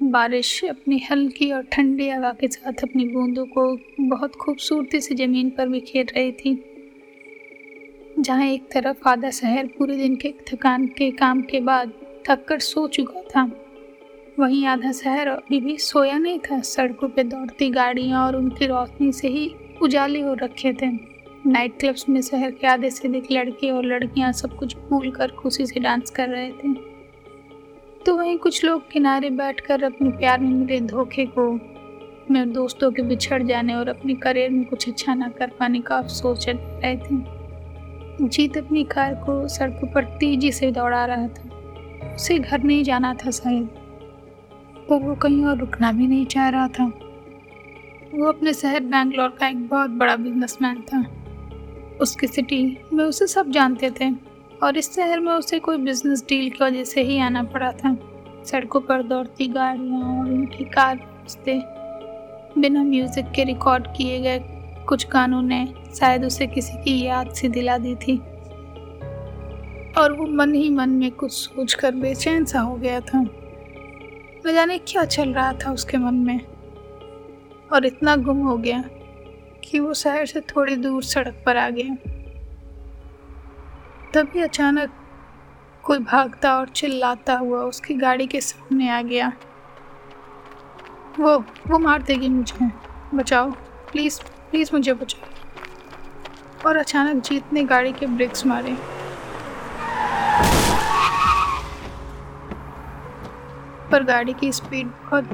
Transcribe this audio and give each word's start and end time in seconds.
बारिश 0.00 0.64
अपनी 0.64 0.98
हल्की 1.00 1.50
और 1.52 1.62
ठंडी 1.72 2.08
हवा 2.08 2.30
के 2.32 2.48
साथ 2.48 2.82
अपनी 2.82 3.06
बूंदों 3.08 3.44
को 3.46 3.62
बहुत 4.00 4.34
खूबसूरती 4.34 5.00
से 5.00 5.14
ज़मीन 5.14 5.50
पर 5.50 5.68
बिखेर 5.68 6.12
रही 6.16 6.32
थी। 6.32 6.54
जहाँ 8.18 8.46
एक 8.46 8.68
तरफ़ 8.72 9.08
आधा 9.08 9.30
शहर 9.30 9.66
पूरे 9.78 9.96
दिन 9.96 10.14
के 10.16 10.32
थकान 10.48 10.86
के 10.88 11.10
काम 11.12 11.42
के 11.42 11.60
बाद 11.60 11.92
थक 12.28 12.44
कर 12.44 12.58
सो 12.58 12.86
चुका 12.88 13.20
था, 13.26 13.44
वहीं 14.38 14.64
आधा 14.66 14.92
शहर 14.92 15.28
अभी 15.28 15.60
भी 15.60 15.76
सोया 15.78 16.18
नहीं 16.18 16.38
था। 16.40 16.60
सड़कों 16.62 17.08
पर 17.08 17.22
दौड़ती 17.24 17.70
गाड़ियाँ 17.70 18.26
और 18.26 18.36
उनकी 18.36 18.66
रोशनी 18.66 19.12
से 19.12 19.28
ही 19.28 19.50
उजाले 19.82 20.20
हो 20.20 20.34
रखे 20.34 20.72
थे। 20.72 20.90
नाइट 21.46 21.78
क्लब्स 21.80 22.08
में 22.08 22.20
शहर 22.22 22.50
के 22.50 22.66
आधे 22.66 22.90
से 22.90 23.08
अधिक 23.08 23.32
लड़के 23.32 23.70
और 23.70 23.84
लड़कियाँ 23.84 24.32
सब 24.34 24.56
कुछ 24.58 24.76
भूल 24.78 25.10
कर 25.10 25.30
खुशी 25.32 25.66
से 25.66 25.80
डांस 25.80 26.10
कर 26.10 26.28
रहे 26.28 26.50
थे। 26.52 26.87
तो 28.08 28.16
वहीं 28.16 28.36
कुछ 28.38 28.64
लोग 28.64 28.90
किनारे 28.90 29.30
बैठकर 29.30 29.82
अपने 29.82 30.10
प्यार 30.10 30.40
में 30.40 30.50
मिले 30.50 30.80
धोखे 30.80 31.24
को 31.26 31.52
मेरे 32.30 32.46
दोस्तों 32.46 32.90
के 32.90 33.02
बिछड़ 33.02 33.42
जाने 33.42 33.74
और 33.74 33.88
अपने 33.88 34.14
करियर 34.14 34.50
में 34.50 34.64
कुछ 34.64 34.88
अच्छा 34.88 35.14
ना 35.14 35.28
कर 35.28 35.50
पाने 35.58 35.80
का 35.80 35.96
अफसोस 35.96 36.38
चल 36.38 36.56
रहे 36.56 36.96
थे। 36.96 38.28
जीत 38.28 38.56
अपनी 38.58 38.84
कार 38.84 39.14
को 39.14 39.48
सड़कों 39.48 39.88
पर 39.88 40.04
तेज़ी 40.04 40.52
से 40.52 40.70
दौड़ा 40.72 41.04
रहा 41.04 41.28
था। 41.28 42.14
उसे 42.14 42.38
घर 42.38 42.62
नहीं 42.62 42.84
जाना 42.84 43.14
था 43.14 43.30
शायद, 43.30 43.66
पर 44.88 45.02
वो 45.02 45.14
कहीं 45.14 45.44
और 45.44 45.58
रुकना 45.58 45.92
भी 45.92 46.06
नहीं 46.06 46.26
चाह 46.26 46.48
रहा 46.48 46.68
था। 46.68 46.86
वो 48.14 48.26
अपने 48.26 48.52
शहर 48.52 48.80
बैंगलोर 48.80 49.28
का 49.28 49.48
एक 49.48 49.68
बहुत 49.68 49.90
बड़ा 49.90 50.16
बिजनेसमैन 50.16 50.80
था। 50.82 51.04
उसकी 52.00 52.26
सिटी 52.26 52.78
में 52.92 53.04
उसे 53.04 53.26
सब 53.26 53.50
जानते 53.50 53.90
थे। 53.90 54.28
और 54.62 54.76
इस 54.76 54.94
शहर 54.94 55.20
में 55.20 55.32
उसे 55.32 55.58
कोई 55.58 55.76
बिज़नेस 55.76 56.24
डील 56.28 56.50
की 56.50 56.64
वजह 56.64 56.84
से 56.84 57.02
ही 57.02 57.18
आना 57.18 57.42
पड़ा 57.42 57.72
था। 57.72 57.96
सड़कों 58.44 58.80
पर 58.80 59.02
दौड़ती 59.02 59.46
गाड़ियाँ 59.46 60.18
और 60.18 60.30
उनकी 60.30 60.64
कार 60.64 60.96
बजते 60.96 61.60
बिना 62.60 62.82
म्यूज़िक 62.82 63.30
के 63.30 63.44
रिकॉर्ड 63.44 63.86
किए 63.86 64.20
गए 64.20 64.40
कुछ 64.88 65.08
गानों 65.08 65.42
ने 65.42 65.74
शायद 65.94 66.24
उसे 66.24 66.46
किसी 66.46 66.82
की 66.82 67.02
याद 67.04 67.32
से 67.32 67.48
दिला 67.48 67.78
दी 67.78 67.94
थी। 67.94 68.16
और 69.98 70.12
वो 70.12 70.26
मन 70.26 70.54
ही 70.54 70.68
मन 70.70 70.90
में 70.90 71.10
कुछ 71.10 71.32
सोच 71.32 71.74
कर 71.74 71.94
बेचैन 71.94 72.44
सा 72.44 72.60
हो 72.60 72.74
गया 72.74 73.00
था। 73.00 73.20
न 74.46 74.52
जाने 74.52 74.78
क्या 74.78 75.04
चल 75.04 75.28
रहा 75.28 75.52
था 75.52 75.72
उसके 75.72 75.98
मन 75.98 76.14
में। 76.14 76.40
और 77.72 77.86
इतना 77.86 78.16
गुम 78.16 78.38
हो 78.38 78.56
गया 78.56 78.84
कि 79.64 79.78
वो 79.78 79.94
शहर 79.94 80.26
से 80.26 80.40
थोड़ी 80.40 80.76
दूर 80.76 81.02
सड़क 81.02 81.42
पर 81.46 81.56
आ 81.56 81.70
गया। 81.70 81.96
तभी 84.18 84.40
अचानक 84.40 84.90
कोई 85.82 85.98
भागता 85.98 86.56
और 86.56 86.68
चिल्लाता 86.68 87.34
हुआ 87.34 87.60
उसकी 87.60 87.94
गाड़ी 87.94 88.26
के 88.26 88.40
सामने 88.40 88.90
आ 88.90 89.02
गया। 89.02 89.32
वो 91.20 91.38
वो 91.38 91.78
मार 91.78 92.02
देगी 92.02 92.28
मुझे। 92.28 92.70
बचाओ। 93.14 93.50
प्लीज़ 93.92 94.20
प्लीज़ 94.22 94.70
मुझे 94.74 94.94
बचाओ। 94.94 95.28
और 96.68 96.76
अचानक 96.76 97.22
जीत 97.22 97.52
ने 97.52 97.62
गाड़ी 97.62 97.92
के 97.92 98.06
ब्रेक्स 98.06 98.46
मारे। 98.46 98.76
पर 103.90 104.04
गाड़ी 104.04 104.32
की 104.32 104.52
स्पीड 104.52 104.86
बहुत 104.86 105.24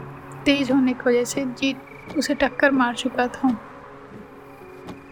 तेज़ 0.45 0.73
होने 0.73 0.93
की 0.93 1.11
वजह 1.11 1.25
से 1.25 1.45
जीत 1.45 1.79
उसे 2.19 2.35
टक्कर 2.35 2.71
मार 2.71 2.95
चुका 2.95 3.27
था। 3.27 3.61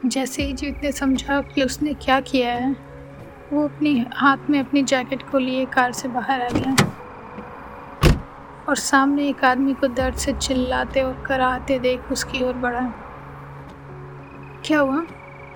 जैसे 0.06 0.42
ही 0.42 0.52
जीत 0.52 0.80
ने 0.82 0.92
समझा 0.92 1.40
कि 1.40 1.62
उसने 1.62 1.94
क्या 1.94 2.20
किया 2.20 2.52
है 2.52 2.91
वो 3.52 3.64
अपनी 3.64 4.06
हाथ 4.14 4.36
में 4.50 4.60
अपनी 4.60 4.82
जैकेट 4.82 5.30
को 5.30 5.38
लिए 5.38 5.64
कार 5.64 5.92
से 5.92 6.08
बाहर 6.08 6.42
आ 6.42 6.48
गया। 6.48 6.76
और 8.68 8.76
सामने 8.76 9.28
एक 9.28 9.44
आदमी 9.44 9.74
को 9.74 9.86
दर्द 9.86 10.14
से 10.14 10.32
चिल्लाते 10.32 11.02
और 11.02 11.24
कराहते 11.26 11.78
देख 11.78 12.12
उसकी 12.12 12.44
ओर 12.44 12.54
बढ़ा। 12.54 12.92
क्या 14.64 14.80
हुआ? 14.80 15.00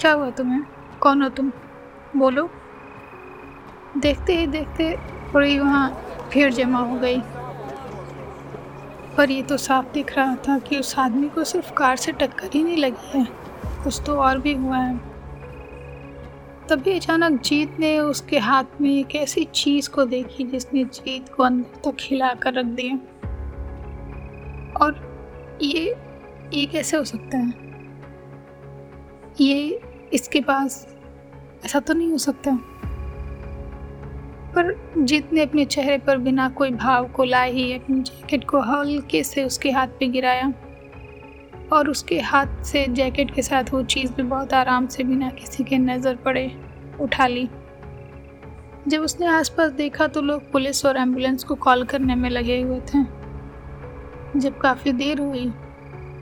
क्या 0.01 0.13
हुआ 0.13 0.31
तुम्हें? 0.31 0.63
कौन 1.01 1.23
हो 1.23 1.29
तुम? 1.29 1.53
बोलो। 2.17 2.51
देखते 3.97 4.37
ही 4.37 4.47
देखते 4.47 4.99
थोड़ी 5.35 5.59
वहाँ 5.59 6.01
भीड़ 6.33 6.53
जमा 6.53 6.79
हो 6.79 6.97
गई। 6.97 7.21
पर 9.17 9.31
ये 9.31 9.43
तो 9.43 9.57
साफ़ 9.57 9.93
दिख 9.93 10.17
रहा 10.17 10.35
था 10.35 10.59
कि 10.59 10.79
उस 10.79 10.99
आदमी 10.99 11.29
को 11.29 11.45
सिर्फ़ 11.45 11.73
कार 11.73 11.97
से 11.97 12.13
टक्कर 12.13 12.49
ही 12.55 12.65
नहीं 12.65 12.77
लगी 12.77 13.19
है। 13.19 13.29
कुछ 13.85 14.03
तो 14.07 14.17
और 14.17 14.39
भी 14.39 14.55
हुआ 14.55 14.77
है। 14.77 15.16
तभी 16.71 16.93
अचानक 16.93 17.41
जीत 17.41 17.77
ने 17.81 17.99
उसके 17.99 18.39
हाथ 18.39 18.65
में 18.81 19.01
एक 19.01 19.15
ऐसी 19.17 19.45
चीज़ 19.45 19.91
को 19.91 20.05
देखी 20.05 20.45
जिसने 20.45 20.85
जीत 20.85 21.29
को 21.29 21.43
अंदर 21.43 21.91
तक 21.91 21.97
हिला 22.01 22.35
कर 22.35 22.55
रख 22.55 22.65
दिया। 22.65 22.97
और 24.83 24.95
ये 25.63 25.97
ये 26.55 26.67
कैसे 26.67 26.97
हो 26.97 27.05
सकता 27.05 27.39
है? 27.39 27.53
ये 29.41 29.81
इसके 30.13 30.41
पास 30.41 30.97
ऐसा 31.65 31.81
तो 31.81 31.95
नहीं 31.95 32.11
हो 32.11 32.19
सकता। 32.19 32.59
पर 34.55 34.93
जीत 34.99 35.33
ने 35.33 35.43
अपने 35.43 35.65
चेहरे 35.65 35.99
पर 35.99 36.19
बिना 36.19 36.49
कोई 36.49 36.71
भाव 36.71 37.09
को 37.09 37.25
लाए 37.25 37.53
ही 37.53 37.73
अपनी 37.73 38.01
जैकेट 38.01 38.45
को 38.45 38.61
हल्के 38.61 39.25
से 39.25 39.45
उसके 39.45 39.71
हाथ 39.71 39.89
पे 39.89 40.09
गिराया। 40.09 40.53
और 41.73 41.89
उसके 41.91 42.19
हाथ 42.21 42.63
से, 42.65 42.87
जैकेट 42.87 43.35
के 43.35 43.43
साथ 43.43 43.73
वो 43.73 43.83
चीज़ 43.85 44.13
भी 44.13 44.23
बहुत 44.23 44.53
आराम 44.55 44.87
से 44.87 45.05
बिना 45.05 45.31
किसी 45.31 45.65
के 45.65 45.79
नज़र 45.79 46.17
पड़े, 46.17 46.51
उठा 47.01 47.27
ली। 47.27 47.49
जब 48.89 49.03
उसने 49.03 49.27
आसपास 49.27 49.71
देखा 49.73 50.07
तो 50.07 50.21
लोग 50.23 50.51
पुलिस 50.53 50.85
और 50.87 50.97
एंबुलेंस 50.97 51.45
को 51.45 51.55
कॉल 51.55 51.85
करने 51.85 52.15
में 52.15 52.29
लगे 52.31 52.61
हुए 52.61 52.81
थे। 52.85 53.03
जब 54.41 54.59
काफ़ी 54.59 54.93
देर 54.93 55.21
हुई 55.21 55.51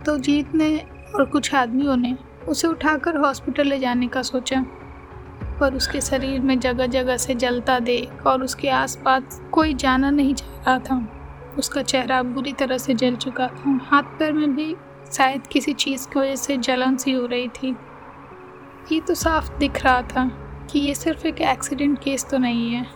तो 0.06 0.16
जीत 0.18 0.54
ने 0.54 0.76
और 1.14 1.24
कुछ 1.24 1.54
आदमियों 1.54 1.96
ने 1.96 2.16
उसे 2.48 2.68
उठाकर 2.68 3.16
हॉस्पिटल 3.16 3.68
ले 3.68 3.78
जाने 3.78 4.08
का 4.08 4.22
सोचा। 4.22 4.64
पर 5.60 5.74
उसके 5.74 6.00
शरीर 6.00 6.40
में 6.40 6.58
जगह 6.60 6.86
जगह 6.86 7.16
से 7.16 7.34
जलता 7.34 7.78
देख 7.80 8.26
और 8.26 8.42
उसके 8.42 8.68
आसपास 8.68 9.40
कोई 9.52 9.74
जाना 9.74 10.10
नहीं 10.10 10.34
चाह 10.34 10.56
रहा 10.56 10.78
था। 10.78 11.54
उसका 11.58 11.82
चेहरा 11.82 12.22
बुरी 12.22 12.52
तरह 12.52 12.78
से 12.78 12.94
जल 12.94 13.16
चुका 13.16 13.46
था। 13.48 13.78
हाथ 13.82 14.18
पैर 14.18 14.32
में 14.32 14.54
भी 14.54 14.74
शायद 15.16 15.46
किसी 15.46 15.72
चीज़ 15.72 16.08
की 16.08 16.20
वजह 16.20 16.36
से 16.36 16.56
जलन 16.56 16.96
सी 16.96 17.12
हो 17.12 17.26
रही 17.26 17.48
थी। 17.48 17.76
ये 18.92 19.00
तो 19.00 19.14
साफ़ 19.14 19.58
दिख 19.58 19.84
रहा 19.84 20.02
था 20.02 20.28
कि 20.70 20.78
ये 20.78 20.94
सिर्फ़ 20.94 21.26
एक 21.26 21.40
एक्सीडेंट 21.40 21.98
केस 21.98 22.26
तो 22.30 22.38
नहीं 22.38 22.70
है। 22.70 22.86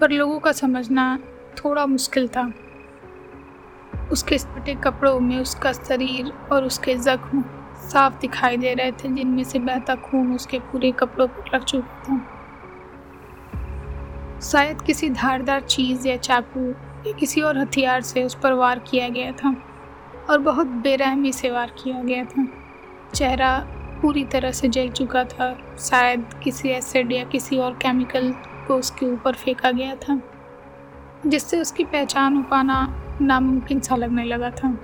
पर 0.00 0.10
लोगों 0.10 0.38
का 0.38 0.52
समझना 0.52 1.18
थोड़ा 1.58 1.86
मुश्किल 1.86 2.28
था। 2.28 2.52
उसके 4.12 4.38
फटे 4.38 4.74
कपड़ों 4.74 5.20
में 5.20 5.40
उसका 5.40 5.72
शरीर 5.72 6.32
और 6.52 6.64
उसके 6.64 6.94
जख्म 6.94 7.44
साफ़ 7.76 8.18
दिखाई 8.18 8.56
दे 8.56 8.74
रहे 8.74 8.92
थे, 8.92 9.14
जिनमें 9.14 9.44
से 9.44 9.58
बहता 9.58 9.94
खून 9.94 10.34
उसके 10.34 10.58
पूरे 10.58 10.92
कपड़ों 10.92 11.28
पर 11.28 11.50
लग 11.54 11.64
चुका 11.64 12.02
था। 12.02 12.32
शायद 14.40 14.80
किसी 14.80 15.10
धारदार 15.10 15.60
चीज़ 15.60 16.08
या 16.08 16.16
चाकू 16.16 16.70
या 17.06 17.12
किसी 17.12 17.40
और 17.40 17.58
हथियार 17.58 18.00
से 18.00 18.24
उस 18.24 18.34
पर 18.34 18.52
वार 18.52 18.78
किया 18.78 19.08
गया 19.08 19.32
था। 19.32 19.65
और 20.30 20.38
बहुत 20.38 20.66
बेरहमी 20.66 21.32
से 21.32 21.50
वार 21.50 21.72
किया 21.82 22.02
गया 22.02 22.24
था। 22.24 22.46
चेहरा 23.14 23.58
पूरी 24.02 24.24
तरह 24.24 24.52
से 24.52 24.68
जल 24.68 24.88
चुका 24.88 25.24
था। 25.24 25.56
शायद 25.80 26.24
किसी 26.42 26.68
एसिड 26.68 27.12
या 27.12 27.24
किसी 27.24 27.58
और 27.58 27.72
केमिकल 27.72 28.32
को 28.66 28.76
उसके 28.76 29.06
ऊपर 29.06 29.34
फेंका 29.34 29.70
गया 29.70 29.94
था, 29.96 30.20
जिससे 31.26 31.60
उसकी 31.60 31.84
पहचान 31.84 32.36
हो 32.36 32.42
पाना 32.42 33.02
नामुमकिन 33.20 33.80
सा 33.80 33.96
लगने 33.96 34.24
लगा 34.24 34.50
था। 34.50 34.78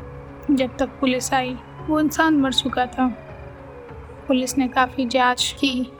जब 0.51 0.77
तक 0.77 0.89
पुलिस 1.01 1.33
आई, 1.35 1.57
वो 1.87 2.01
इंसान 2.01 2.37
मर 2.37 2.53
चुका 2.53 2.87
था। 2.87 3.09
पुलिस 4.29 4.59
ने 4.59 4.69
काफ़ी 4.69 5.07
जाँच 5.07 5.57
की। 5.61 5.93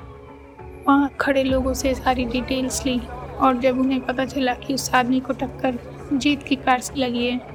वहाँ 0.89 1.11
खड़े 1.21 1.45
लोगों 1.45 1.75
से 1.75 1.95
सारी 1.95 2.25
डिटेल्स 2.25 2.87
ली 2.87 3.01
और 3.41 3.59
जब 3.59 3.79
उन्हें 3.79 4.01
पता 4.01 4.25
चला 4.25 4.55
कि 4.55 4.75
उस 4.75 4.95
आदमी 4.95 5.21
को 5.21 5.33
टक्कर 5.33 5.79
जीत 6.13 6.43
की 6.43 6.57
कार 6.57 6.81
से 6.81 6.95
लगी 6.97 7.27
है 7.27 7.52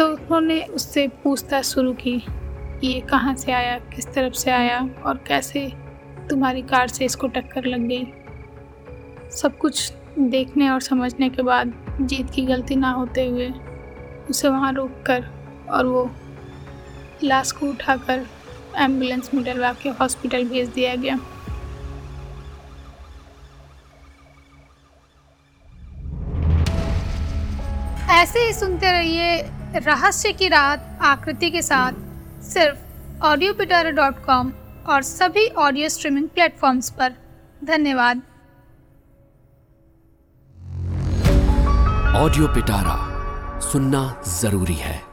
तो 0.00 0.06
उन्होंने 0.06 0.60
उससे 0.74 1.06
पूछताछ 1.22 1.64
शुरू 1.64 1.92
की 1.92 2.12
कि 2.20 2.86
ये 2.86 3.00
कहाँ 3.00 3.34
से 3.36 3.52
आया, 3.52 3.76
किस 3.94 4.06
तरफ़ 4.14 4.34
से 4.34 4.50
आया 4.50 4.78
और 5.06 5.16
कैसे 5.26 5.66
तुम्हारी 6.30 6.62
कार 6.62 6.88
से 6.88 7.04
इसको 7.04 7.26
टक्कर 7.28 7.64
लग 7.64 7.80
गई। 7.88 8.06
सब 9.32 9.58
कुछ 9.58 9.92
देखने 10.18 10.68
और 10.70 10.80
समझने 10.80 11.28
के 11.28 11.42
बाद 11.42 11.74
जीत 12.00 12.30
की 12.30 12.42
गलती 12.44 12.76
ना 12.76 12.90
होते 12.90 13.26
हुए 13.26 13.50
उसे 14.30 14.48
वहाँ 14.48 14.72
रोक 14.72 15.02
कर 15.06 15.26
और 15.70 15.86
वो 15.86 16.10
लाश 17.24 17.52
को 17.52 17.66
उठाकर 17.66 18.26
एंबुलेंस 18.78 19.30
में 19.34 19.44
डलवा 19.44 19.72
के 19.82 19.88
हॉस्पिटल 19.90 20.48
भेज 20.48 20.68
दिया 20.70 20.96
गया। 20.96 21.18
ऐसे 28.12 28.46
ही 28.46 28.52
सुनते 28.54 28.90
रहिए 28.92 29.59
रहस्य 29.76 30.32
की 30.32 30.48
रात 30.48 30.98
आकृति 31.02 31.50
के 31.50 31.62
साथ 31.62 31.92
सिर्फ़ 32.44 33.22
ऑडियो 33.24 33.52
पिटारा 33.54 33.90
डॉट 33.90 34.24
कॉम 34.24 34.52
और 34.88 35.02
सभी 35.02 35.46
ऑडियो 35.58 35.88
स्ट्रीमिंग 35.88 36.28
प्लेटफॉर्म्स 36.28 36.90
पर। 36.90 37.12
धन्यवाद। 37.64 38.22
ऑडियो 42.16 42.48
पिटारा 42.48 42.96
सुनना 43.60 44.02
ज़रूरी 44.28 44.74
है। 44.74 45.09